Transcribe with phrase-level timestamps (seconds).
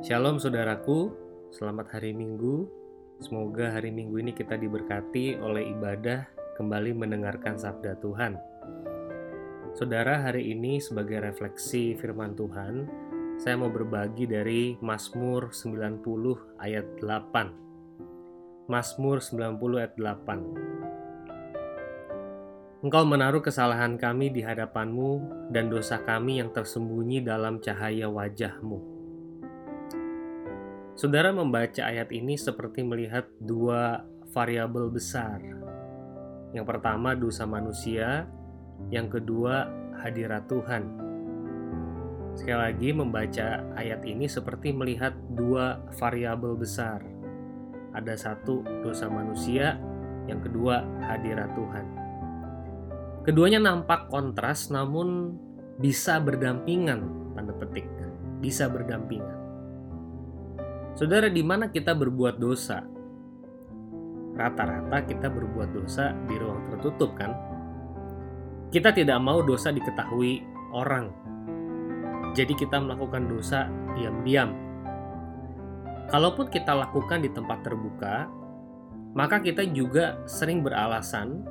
[0.00, 1.12] Shalom saudaraku,
[1.52, 2.64] selamat hari Minggu.
[3.20, 6.24] Semoga hari Minggu ini kita diberkati oleh ibadah
[6.56, 8.40] kembali mendengarkan sabda Tuhan.
[9.76, 12.88] Saudara, hari ini sebagai refleksi firman Tuhan,
[13.36, 16.00] saya mau berbagi dari Mazmur 90
[16.56, 18.72] ayat 8.
[18.72, 22.80] Mazmur 90 ayat 8.
[22.80, 25.20] Engkau menaruh kesalahan kami di hadapanmu
[25.52, 28.91] dan dosa kami yang tersembunyi dalam cahaya wajahmu.
[31.02, 35.42] Saudara membaca ayat ini seperti melihat dua variabel besar.
[36.54, 38.30] Yang pertama dosa manusia,
[38.86, 39.66] yang kedua
[39.98, 40.86] hadirat Tuhan.
[42.38, 47.02] Sekali lagi membaca ayat ini seperti melihat dua variabel besar.
[47.98, 49.82] Ada satu dosa manusia,
[50.30, 51.86] yang kedua hadirat Tuhan.
[53.26, 55.34] Keduanya nampak kontras namun
[55.82, 57.90] bisa berdampingan, tanda petik.
[58.38, 59.41] Bisa berdampingan.
[60.92, 62.84] Saudara, di mana kita berbuat dosa?
[64.36, 67.32] Rata-rata kita berbuat dosa di ruang tertutup, kan?
[68.68, 71.08] Kita tidak mau dosa diketahui orang.
[72.36, 74.52] Jadi kita melakukan dosa diam-diam.
[76.08, 78.28] Kalaupun kita lakukan di tempat terbuka,
[79.16, 81.44] maka kita juga sering beralasan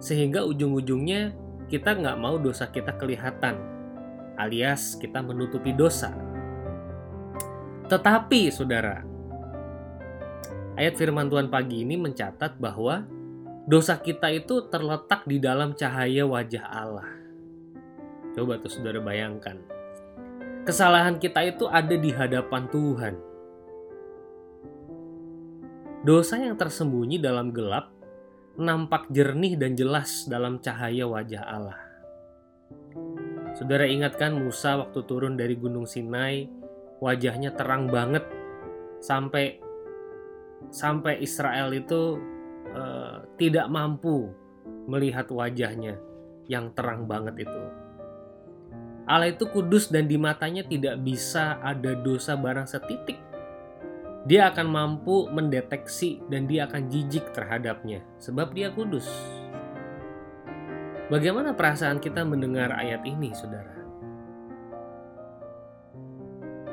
[0.00, 1.36] sehingga ujung-ujungnya
[1.68, 3.56] kita nggak mau dosa kita kelihatan,
[4.40, 6.27] alias kita menutupi dosa.
[7.88, 9.00] Tetapi, saudara,
[10.76, 13.08] ayat firman Tuhan pagi ini mencatat bahwa
[13.64, 17.08] dosa kita itu terletak di dalam cahaya wajah Allah.
[18.36, 19.56] Coba tuh saudara bayangkan.
[20.68, 23.14] Kesalahan kita itu ada di hadapan Tuhan.
[26.04, 27.88] Dosa yang tersembunyi dalam gelap
[28.60, 31.80] nampak jernih dan jelas dalam cahaya wajah Allah.
[33.56, 36.57] Saudara ingatkan Musa waktu turun dari Gunung Sinai
[36.98, 38.26] wajahnya terang banget
[38.98, 39.62] sampai
[40.70, 42.18] sampai Israel itu
[42.74, 44.30] uh, tidak mampu
[44.90, 46.00] melihat wajahnya
[46.50, 47.62] yang terang banget itu.
[49.08, 53.16] Allah itu kudus dan di matanya tidak bisa ada dosa barang setitik.
[54.28, 59.08] Dia akan mampu mendeteksi dan dia akan jijik terhadapnya sebab dia kudus.
[61.08, 63.87] Bagaimana perasaan kita mendengar ayat ini, saudara?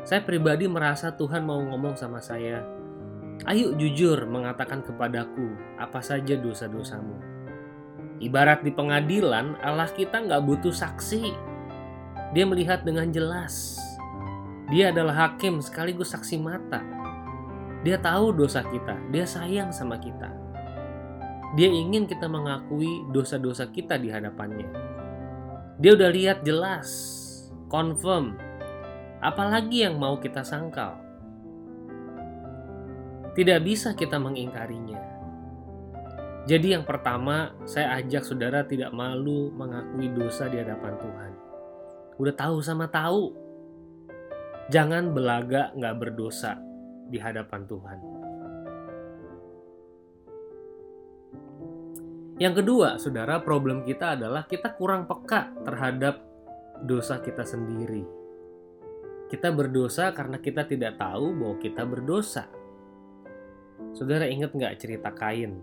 [0.05, 2.61] Saya pribadi merasa Tuhan mau ngomong sama saya,
[3.49, 7.17] "Ayo jujur mengatakan kepadaku apa saja dosa-dosamu."
[8.21, 11.33] Ibarat di pengadilan, Allah kita nggak butuh saksi.
[12.37, 13.81] Dia melihat dengan jelas.
[14.69, 16.85] Dia adalah hakim sekaligus saksi mata.
[17.81, 20.29] Dia tahu dosa kita, dia sayang sama kita.
[21.57, 24.69] Dia ingin kita mengakui dosa-dosa kita di hadapannya.
[25.81, 26.93] Dia udah lihat jelas,
[27.73, 28.37] confirm
[29.25, 31.01] Apalagi yang mau kita sangkal?
[33.33, 35.01] Tidak bisa kita mengingkarinya.
[36.45, 41.31] Jadi yang pertama, saya ajak saudara tidak malu mengakui dosa di hadapan Tuhan.
[42.21, 43.33] Udah tahu sama tahu.
[44.69, 46.61] Jangan belaga nggak berdosa
[47.09, 47.99] di hadapan Tuhan.
[52.37, 56.21] Yang kedua, saudara, problem kita adalah kita kurang peka terhadap
[56.85, 58.24] dosa kita sendiri.
[59.25, 62.45] Kita berdosa karena kita tidak tahu bahwa kita berdosa.
[63.97, 65.59] Saudara ingat nggak cerita Kain?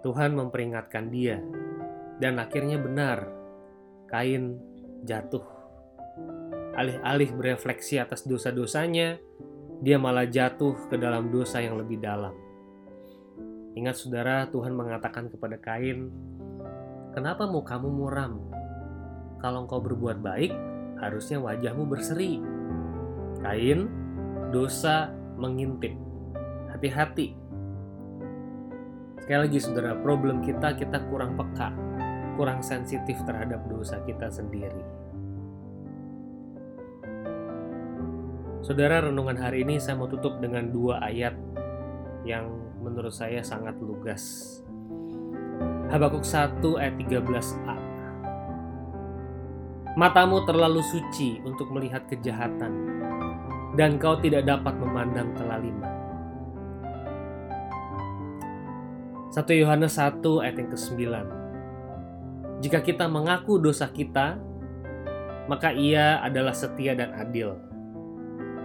[0.00, 1.38] Tuhan memperingatkan dia,
[2.18, 3.28] dan akhirnya benar,
[4.08, 4.58] Kain
[5.04, 5.44] jatuh.
[6.74, 9.20] Alih-alih berefleksi atas dosa-dosanya,
[9.84, 12.32] dia malah jatuh ke dalam dosa yang lebih dalam.
[13.76, 16.10] Ingat saudara, Tuhan mengatakan kepada Kain,
[17.10, 18.38] Kenapa mau kamu muram?
[19.42, 20.69] Kalau engkau berbuat baik,
[21.00, 22.38] harusnya wajahmu berseri.
[23.40, 23.88] Kain,
[24.52, 25.08] dosa
[25.40, 25.96] mengintip.
[26.70, 27.34] Hati-hati.
[29.24, 31.72] Sekali lagi saudara, problem kita kita kurang peka,
[32.36, 34.84] kurang sensitif terhadap dosa kita sendiri.
[38.60, 41.32] Saudara, renungan hari ini saya mau tutup dengan dua ayat
[42.28, 42.52] yang
[42.84, 44.60] menurut saya sangat lugas.
[45.90, 47.89] Habakuk 1 ayat 13a
[50.00, 52.72] Matamu terlalu suci untuk melihat kejahatan,
[53.76, 55.92] dan kau tidak dapat memandang kelaliman.
[59.28, 60.96] 1 Yohanes 1 ayat yang ke-9
[62.64, 64.40] Jika kita mengaku dosa kita,
[65.52, 67.60] maka ia adalah setia dan adil,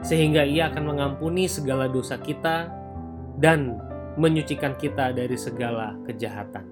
[0.07, 2.71] sehingga ia akan mengampuni segala dosa kita
[3.43, 3.75] dan
[4.15, 6.63] menyucikan kita dari segala kejahatan.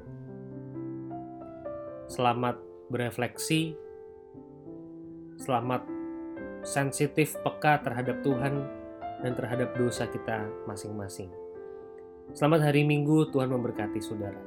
[2.07, 2.55] Selamat
[2.87, 3.82] berefleksi
[5.37, 5.81] Selamat
[6.61, 8.63] sensitif, peka terhadap Tuhan
[9.25, 11.31] dan terhadap dosa kita masing-masing.
[12.31, 14.39] Selamat hari Minggu, Tuhan memberkati saudara.